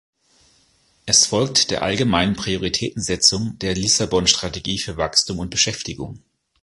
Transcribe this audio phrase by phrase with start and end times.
[1.05, 6.23] Es folgt der allgemeinen Prioritätensetzung der Lissabon-Strategie für Wachstum und Beschäftigung.